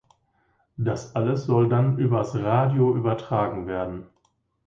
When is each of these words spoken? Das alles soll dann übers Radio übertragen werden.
Das 0.77 1.15
alles 1.15 1.45
soll 1.45 1.69
dann 1.69 1.99
übers 1.99 2.33
Radio 2.35 2.97
übertragen 2.97 3.67
werden. 3.67 4.07